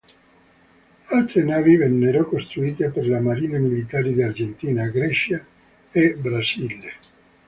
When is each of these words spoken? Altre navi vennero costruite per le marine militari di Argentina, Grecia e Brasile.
Altre 1.17 1.43
navi 1.49 1.75
vennero 1.81 2.23
costruite 2.27 2.89
per 2.89 3.05
le 3.05 3.19
marine 3.19 3.59
militari 3.59 4.11
di 4.13 4.23
Argentina, 4.23 4.87
Grecia 4.89 5.45
e 5.91 6.15
Brasile. 6.15 6.93